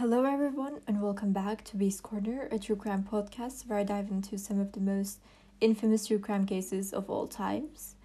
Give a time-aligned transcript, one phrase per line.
[0.00, 4.10] Hello, everyone, and welcome back to Beast Corner, a true crime podcast where I dive
[4.10, 5.18] into some of the most
[5.60, 7.96] infamous true crime cases of all times.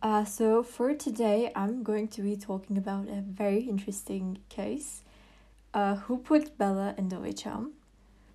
[0.00, 5.02] Uh, so, for today, I'm going to be talking about a very interesting case
[5.74, 7.46] uh, who put Bella in the wych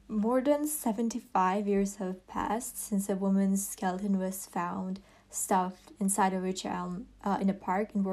[0.07, 4.99] More than 75 years have passed since a woman's skeleton was found
[5.31, 8.03] stuffed inside a wych elm uh, in a park in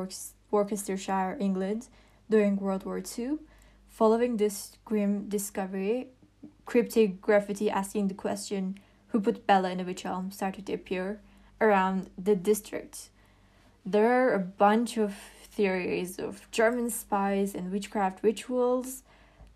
[0.50, 1.88] Worcestershire, England
[2.30, 3.40] during World War II.
[3.96, 6.08] Following this grim discovery,
[6.66, 8.78] cryptic graffiti asking the question,
[9.08, 10.04] Who put Bella in a wych
[10.34, 11.22] started to appear
[11.62, 13.08] around the district.
[13.86, 15.14] There are a bunch of
[15.50, 19.02] theories of German spies and witchcraft rituals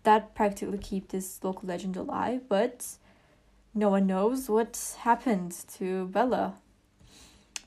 [0.01, 2.97] that practically keep this local legend alive, but
[3.75, 6.55] no one knows what happened to Bella.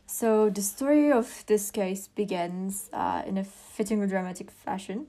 [0.09, 5.07] So, the story of this case begins uh, in a fitting dramatic fashion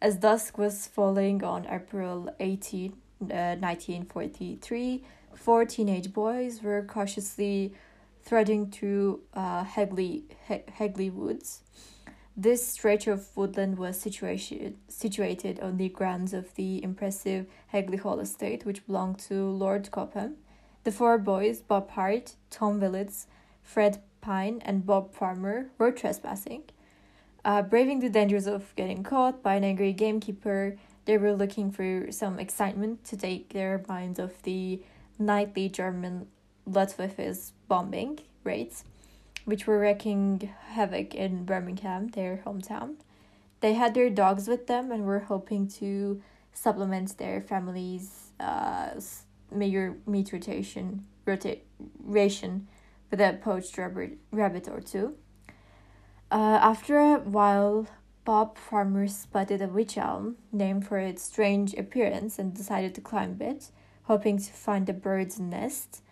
[0.00, 7.74] as dusk was falling on April 18, uh, 1943, four teenage boys were cautiously
[8.22, 11.60] threading through uh, Hagley, he- Hagley Woods.
[12.36, 18.20] This stretch of woodland was situated, situated on the grounds of the impressive Hagley Hall
[18.20, 20.36] estate, which belonged to Lord Cobham.
[20.84, 23.26] The four boys, Bob Hart, Tom Willits,
[23.62, 26.62] Fred Pine, and Bob Farmer, were trespassing.
[27.44, 32.12] Uh, braving the dangers of getting caught by an angry gamekeeper, they were looking for
[32.12, 34.80] some excitement to take their minds off the
[35.18, 36.26] nightly German
[36.68, 38.84] Luftwaffe's bombing raids,
[39.44, 42.96] which were wreaking havoc in Birmingham, their hometown.
[43.60, 48.90] They had their dogs with them and were hoping to supplement their family's uh,
[49.50, 51.58] meager meat rotation, rota-
[52.02, 52.68] ration
[53.10, 55.16] with a poached rabbit, rabbit or two.
[56.30, 57.88] Uh, after a while,
[58.24, 63.36] Bob Farmer spotted a wych elm named for its strange appearance and decided to climb
[63.40, 63.72] it,
[64.04, 66.02] hoping to find a bird's nest.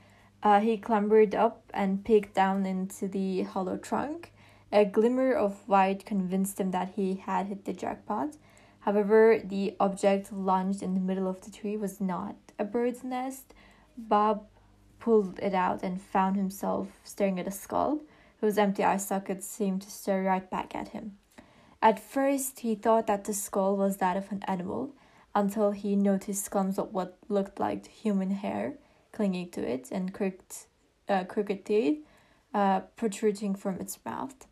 [0.42, 4.32] Uh, he clambered up and peeked down into the hollow trunk.
[4.72, 8.36] A glimmer of white convinced him that he had hit the jackpot.
[8.80, 13.54] However, the object launched in the middle of the tree was not a bird's nest.
[13.96, 14.46] Bob
[14.98, 18.00] pulled it out and found himself staring at a skull
[18.40, 21.18] whose empty eye sockets seemed to stare right back at him.
[21.80, 24.94] At first, he thought that the skull was that of an animal,
[25.34, 28.74] until he noticed clumps of what looked like human hair
[29.12, 30.54] clinging to it and crooked,
[31.08, 32.04] uh, crooked teeth
[32.54, 34.46] uh, protruding from its mouth.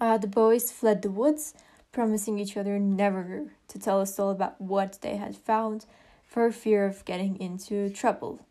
[0.00, 1.54] Uh, the boys fled the woods,
[1.92, 5.86] promising each other never to tell a soul about what they had found
[6.22, 8.46] for fear of getting into trouble.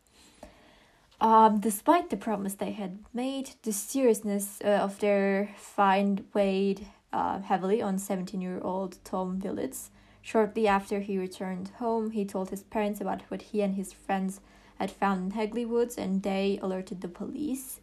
[1.19, 7.39] Um, despite the promise they had made, the seriousness uh, of their find weighed uh,
[7.39, 9.89] heavily on 17 year old Tom Willits.
[10.21, 14.41] Shortly after he returned home, he told his parents about what he and his friends
[14.77, 17.79] had found in Hagley Woods and they alerted the police.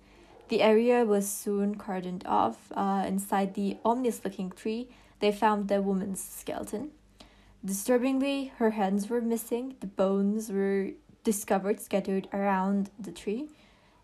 [0.49, 2.71] The area was soon cordoned off.
[2.73, 4.89] Uh, inside the ominous looking tree,
[5.21, 6.91] they found the woman's skeleton.
[7.65, 10.91] Disturbingly, her hands were missing, the bones were
[11.25, 13.49] discovered scattered around the tree.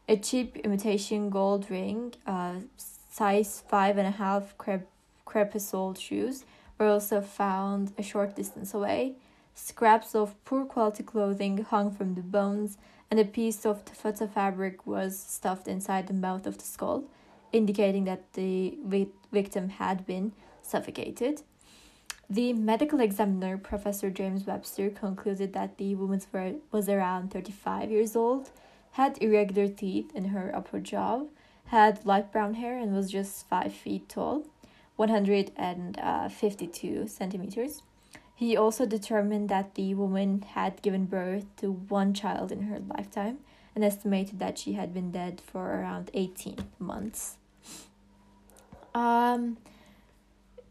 [0.09, 4.91] A cheap imitation gold ring, uh, size five and a half crep-
[5.25, 6.45] crepe-sole shoes
[6.79, 9.15] were also found a short distance away.
[9.55, 12.79] Scraps of poor quality clothing hung from the bones,
[13.11, 17.05] and a piece of taffeta fabric was stuffed inside the mouth of the skull,
[17.53, 20.33] indicating that the vi- victim had been
[20.63, 21.43] suffocated.
[22.31, 26.21] The medical examiner, Professor James Webster, concluded that the woman
[26.71, 28.51] was around 35 years old,
[28.93, 31.25] had irregular teeth in her upper jaw,
[31.67, 34.47] had light brown hair, and was just 5 feet tall,
[34.95, 37.83] 152 centimeters.
[38.37, 43.39] He also determined that the woman had given birth to one child in her lifetime
[43.75, 47.39] and estimated that she had been dead for around 18 months.
[48.95, 49.57] Um,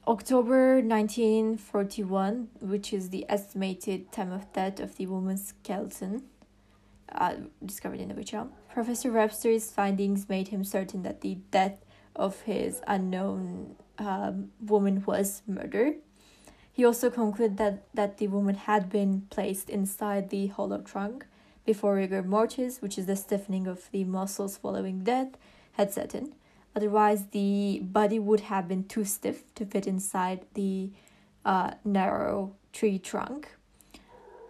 [0.10, 6.24] October 1941, which is the estimated time of death of the woman's skeleton
[7.14, 8.50] uh, discovered in the wych elm.
[8.74, 11.86] Professor Webster's findings made him certain that the death
[12.16, 15.94] of his unknown um, woman was murder.
[16.74, 21.28] He also concluded that, that the woman had been placed inside the hollow trunk
[21.68, 25.38] before rigor mortis, which is the stiffening of the muscles following death,
[25.74, 26.34] had set in.
[26.76, 30.92] Otherwise, the body would have been too stiff to fit inside the
[31.46, 33.50] uh, narrow tree trunk.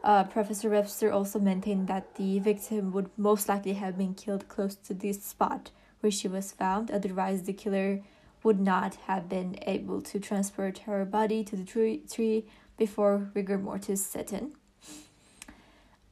[0.04, 4.76] Uh, Professor Webster also maintained that the victim would most likely have been killed close
[4.76, 6.90] to the spot where she was found.
[6.90, 8.02] Otherwise, the killer
[8.44, 12.46] would not have been able to transport her body to the tree, tree
[12.78, 14.54] before rigor mortis set in.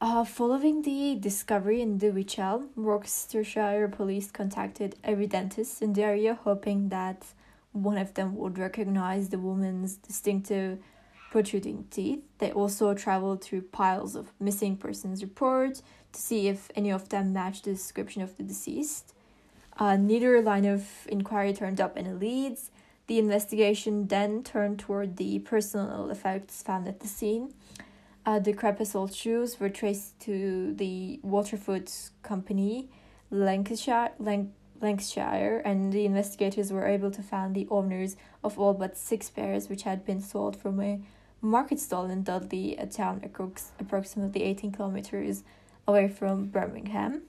[0.00, 6.04] Uh, following the discovery in the wych elm, Worcestershire police contacted every dentist in the
[6.04, 7.24] area, hoping that
[7.72, 10.78] one of them would recognize the woman's distinctive
[11.32, 12.22] protruding teeth.
[12.38, 17.32] They also traveled through piles of missing persons reports to see if any of them
[17.32, 19.14] matched the description of the deceased.
[19.78, 22.70] Uh, neither line of inquiry turned up any leads.
[23.08, 27.52] The investigation then turned toward the personal effects found at the scene
[28.28, 32.90] uh, the crepe-sole shoes were traced to the Waterfoot Company,
[33.30, 34.50] Lancashire, Lanc-
[34.82, 39.70] Lancashire, and the investigators were able to find the owners of all but six pairs,
[39.70, 41.00] which had been sold from a
[41.40, 43.22] market stall in Dudley, a town
[43.80, 45.42] approximately 18 kilometers
[45.86, 47.22] away from Birmingham.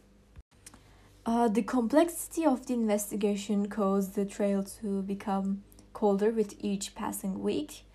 [1.26, 5.64] Uh, the complexity of the investigation caused the trail to become
[5.94, 7.86] colder with each passing week.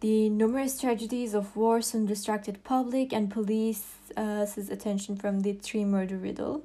[0.00, 6.16] The numerous tragedies of war soon distracted public and police's attention from the tree murder
[6.16, 6.64] riddle.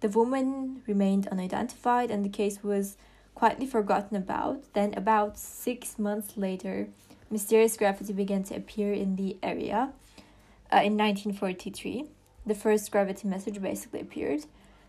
[0.00, 2.96] The woman remained unidentified and the case was
[3.36, 4.72] quietly forgotten about.
[4.72, 6.88] Then, about six months later,
[7.30, 9.92] mysterious graffiti began to appear in the area.
[10.72, 12.06] Uh, in 1943,
[12.44, 14.46] the first graffiti message basically appeared.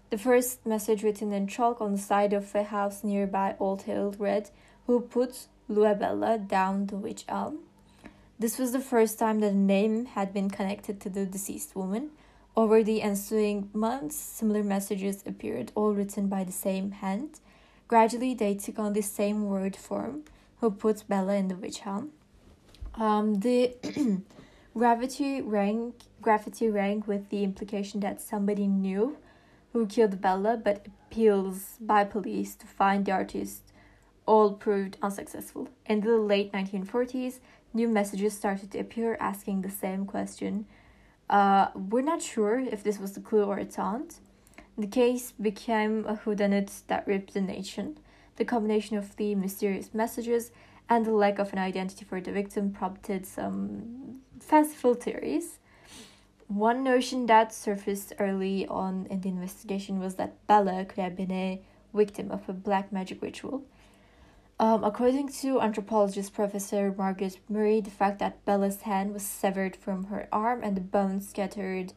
[0.09, 4.15] The first message written in chalk on the side of a house nearby Old Hill
[4.17, 4.49] read,
[4.87, 7.59] Who put Luebella down the wych elm?
[8.37, 12.09] This was the first time that a name had been connected to the deceased woman.
[12.57, 17.39] Over the ensuing months, similar messages appeared, all written by the same hand.
[17.87, 20.23] Gradually, they took on the same word form,
[20.59, 22.11] who put Bella in the wych elm.
[22.95, 23.75] Um, the
[24.77, 29.17] gravity rang, graffiti rang with the implication that somebody knew
[29.71, 33.61] who killed Bella, but appeals by police to find the artist
[34.25, 35.69] all proved unsuccessful.
[35.85, 37.39] In the late 1940s,
[37.75, 40.65] new messages started to appear asking the same question.
[41.29, 44.19] Uh, we're not sure if this was the clue or a taunt.
[44.77, 47.97] The case became a whodunit that ripped the nation.
[48.37, 50.51] The combination of the mysterious messages
[50.89, 55.59] and the lack of an identity for the victim prompted some fanciful theories.
[56.47, 61.31] One notion that surfaced early on in the investigation was that Bella could have been
[61.31, 61.61] a
[61.93, 63.63] victim of a black magic ritual.
[64.57, 70.05] Um, according to anthropologist Professor Margaret Murray, the fact that Bella's hand was severed from
[70.05, 71.91] her arm and the bones scattered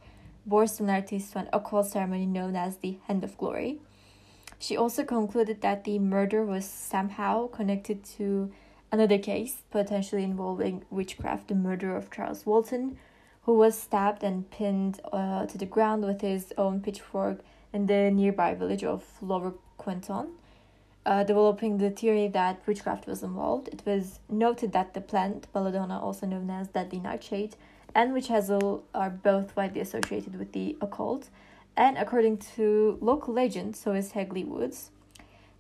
[0.45, 3.79] bore similarities to an occult ceremony known as the Hand of Glory.
[4.59, 8.51] She also concluded that the murder was somehow connected to
[8.91, 12.99] another case, potentially involving witchcraft, the murder of Charles Walton,
[13.43, 17.39] who was stabbed and pinned uh, to the ground with his own pitchfork
[17.73, 20.38] in the nearby village of Lower Quinton
[21.09, 23.69] uh, developing the theory that witchcraft was involved.
[23.69, 27.57] It was noted that the plant, belladonna, also known as deadly nightshade,
[27.95, 31.31] and witch hazel are both widely associated with the occult.
[31.79, 34.91] And according to local legend, so is Hagley Woods.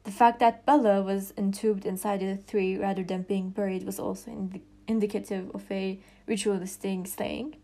[0.04, 4.30] The fact that Bella was entombed inside the tree rather than being buried was also
[4.30, 7.56] ind- indicative of a ritualistic slaying,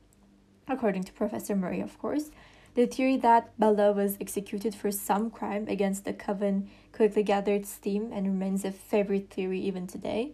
[0.66, 2.30] according to Professor Murray, of course.
[2.74, 8.10] The theory that Bella was executed for some crime against the coven quickly gathered steam
[8.12, 10.32] and remains a favorite theory even today.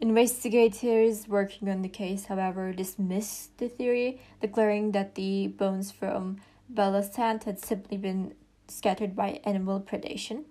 [0.00, 7.14] Investigators working on the case, however, dismissed the theory, declaring that the bones from Bella's
[7.14, 8.34] hand had simply been
[8.66, 10.44] scattered by animal predation.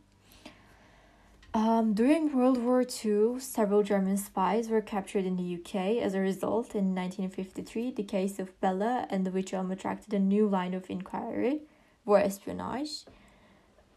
[1.56, 6.02] Um, during World War II, several German spies were captured in the UK.
[6.02, 10.20] As a result, in 1953, the case of Bella and the wych elm attracted a
[10.20, 11.62] new line of inquiry
[12.06, 13.06] war espionage.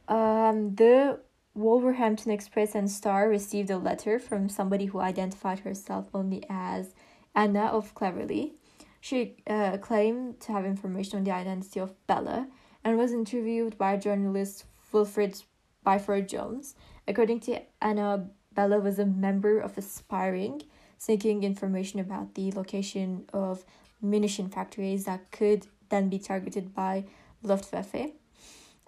[0.06, 1.20] Um, the
[1.54, 6.94] Wolverhampton Express and Star received a letter from somebody who identified herself only as
[7.34, 8.52] Anna of Claverley.
[9.00, 12.48] She uh, claimed to have information on the identity of Bella
[12.84, 15.42] and was interviewed by journalist Wilfred
[15.84, 16.74] Byford Jones.
[17.08, 20.62] According to Anna, Bella was a member of a spy ring,
[20.98, 23.64] seeking information about the location of
[24.00, 27.04] munition factories that could then be targeted by
[27.42, 28.12] Luftwaffe.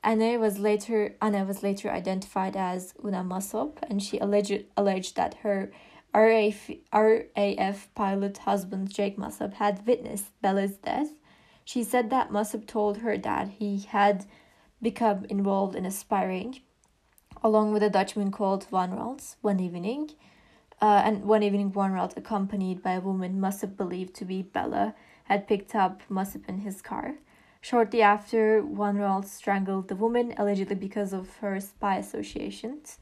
[0.03, 5.35] Anna was later Anna was later identified as Una Mossop, and she alleged alleged that
[5.43, 5.71] her
[6.15, 11.11] RAF, RAF pilot husband Jake Mossop had witnessed Bella's death.
[11.65, 14.25] She said that Mossop told her that he had
[14.81, 16.61] become involved in a spy ring
[17.43, 20.11] along with a Dutchman called Van Ralt one evening.
[20.81, 24.95] Uh, and one evening, Van Ralt, accompanied by a woman Mossop believed to be Bella,
[25.25, 27.17] had picked up Mossop in his car.
[27.61, 32.99] Shortly after, Van Ralt strangled the woman, allegedly because of her spy associations.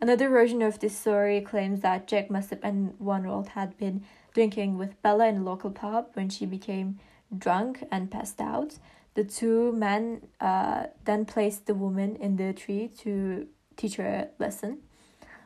[0.00, 4.02] Another version of this story claims that Jack Mossop and Van Ralt had been
[4.34, 6.98] drinking with Bella in a local pub when she became
[7.36, 8.78] drunk and passed out.
[9.14, 13.46] The two men uh, then placed the woman in the tree to
[13.80, 14.78] teach her a lesson.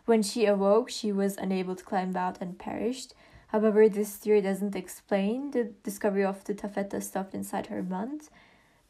[0.05, 3.15] When she awoke, she was unable to climb out and perished.
[3.49, 8.29] However, this theory doesn't explain the discovery of the taffeta stuffed inside her mouth.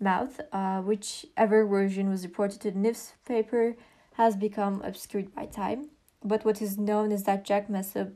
[0.00, 3.76] Mouth, uh, whichever version was reported to the newspaper,
[4.14, 5.90] has become obscured by time.
[6.24, 8.12] But what is known is that Jack must have,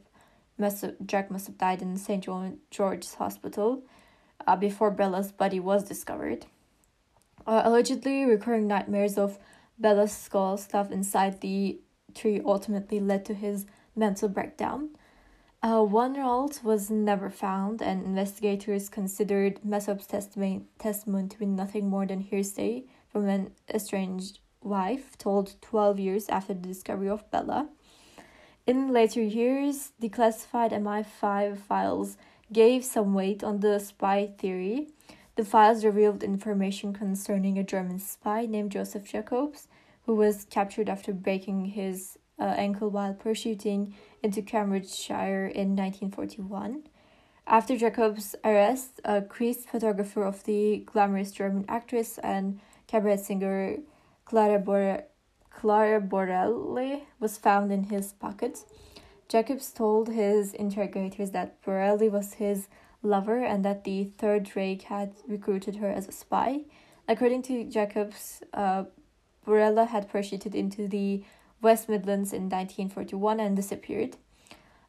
[0.56, 2.26] must have, Jack must have died in St.
[2.70, 3.82] George's Hospital
[4.46, 6.46] uh, before Bella's body was discovered.
[7.46, 9.38] Uh, allegedly, recurring nightmares of
[9.78, 11.80] Bella's skull stuff inside the
[12.14, 14.90] tree ultimately led to his mental breakdown.
[15.62, 21.88] Uh, Van Ralt was never found, and investigators considered Mossop's testimony, testimony to be nothing
[21.88, 27.68] more than hearsay from an estranged wife told 12 years after the discovery of Bella.
[28.66, 32.16] In later years, declassified MI5 files
[32.52, 34.88] gave some weight on the spy theory.
[35.38, 39.68] The files revealed information concerning a German spy named Joseph Jacobs,
[40.04, 46.82] who was captured after breaking his uh, ankle while parachuting into Cambridgeshire in 1941.
[47.46, 53.76] After Jacobs' arrest, a creased photographer of the glamorous German actress and cabaret singer
[54.24, 55.04] Clara, Bor-
[55.50, 58.64] Clara Bauerle was found in his pocket.
[59.28, 62.66] Jacobs told his interrogators that Bauerle was his
[63.02, 66.62] lover and that the Third Reich had recruited her as a spy.
[67.06, 68.84] According to Jacobs, uh,
[69.46, 71.24] Bauerle had parachuted into the
[71.62, 74.16] West Midlands in 1941 and disappeared.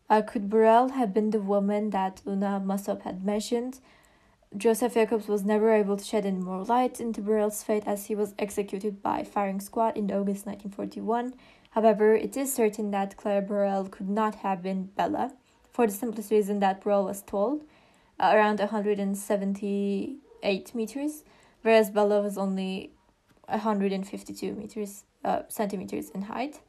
[0.09, 3.79] Uh, could Bauerle have been the woman that Una Mossop had mentioned?
[4.57, 8.15] Joseph Jacobs was never able to shed any more light into Bauerle's fate as he
[8.15, 11.33] was executed by firing squad in August 1941
[11.71, 15.33] However, it is certain that Claire Bauerle could not have been Bella,
[15.71, 17.61] for the simplest reason that Bauerle was tall,
[18.19, 21.23] around 178 meters,
[21.61, 22.91] whereas Bella was only
[23.47, 26.59] 152 meters uh, centimeters in height.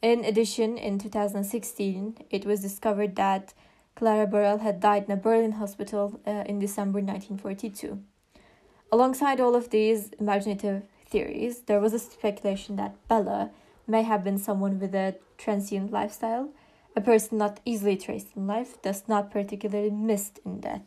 [0.00, 3.52] In addition, in 2016, it was discovered that
[3.96, 8.00] Clara Bauerle had died in a Berlin hospital uh, in December 1942.
[8.92, 13.50] Alongside all of these imaginative theories, there was a speculation that Bella
[13.88, 16.50] may have been someone with a transient lifestyle,
[16.98, 20.82] a person not easily traced in life, does not particularly missed in death.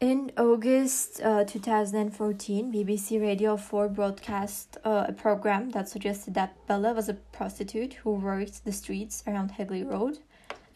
[0.00, 6.92] In August uh, 2014, BBC Radio 4 broadcast uh, a program that suggested that Bella
[6.92, 10.18] was a prostitute who worked the streets around Hagley Road.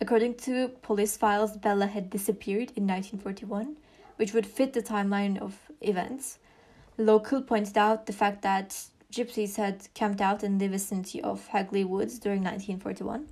[0.01, 3.77] According to police files, Bella had disappeared in 1941,
[4.17, 6.39] which would fit the timeline of events.
[6.97, 11.85] Local pointed out the fact that gypsies had camped out in the vicinity of Hagley
[11.85, 13.29] Woods during 1941.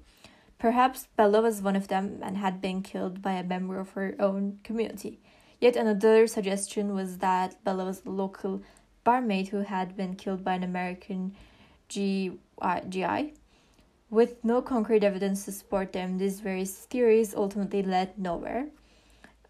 [0.58, 4.14] Perhaps Bella was one of them and had been killed by a member of her
[4.18, 5.20] own community.
[5.60, 8.62] Yet another suggestion was that Bella was a local
[9.04, 11.34] barmaid who had been killed by an American
[11.88, 12.38] GI.
[14.10, 18.68] With no concrete evidence to support them, these various theories ultimately led nowhere.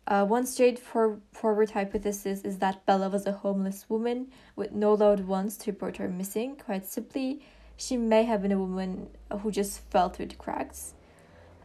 [0.07, 5.57] Uh, one straightforward hypothesis is that Bella was a homeless woman with no loved ones
[5.59, 6.57] to report her missing.
[6.57, 7.43] Quite simply,
[7.77, 9.09] she may have been a woman
[9.41, 10.95] who just fell through the cracks.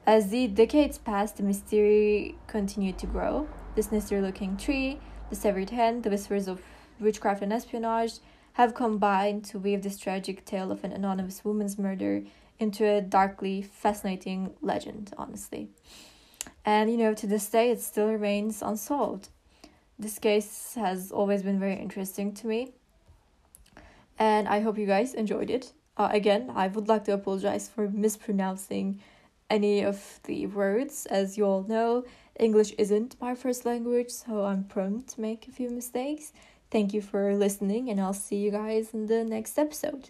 [0.06, 3.48] As the decades passed, the mystery continued to grow.
[3.76, 5.00] The sinister looking tree,
[5.30, 6.62] the severed hand, the whispers of
[7.00, 8.14] witchcraft and espionage
[8.54, 12.24] have combined to weave this tragic tale of an anonymous woman's murder
[12.58, 15.70] into a darkly fascinating legend, honestly.
[16.66, 19.30] And you know, to this day, it still remains unsolved.
[19.98, 22.74] This case has always been very interesting to me,
[24.18, 25.74] and I hope you guys enjoyed it.
[26.00, 29.02] Uh, again, I would like to apologize for mispronouncing
[29.50, 31.06] any of the words.
[31.08, 32.06] As you all know,
[32.40, 36.32] English isn't my first language, so I'm prone to make a few mistakes.
[36.72, 40.10] Thank you for listening, and I'll see you guys in the next episode.